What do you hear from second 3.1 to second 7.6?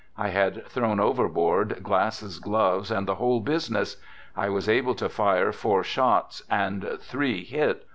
whole business! I was able to fire four shots, and three